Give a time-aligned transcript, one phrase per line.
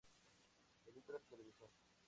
[0.83, 1.69] Películas y televisión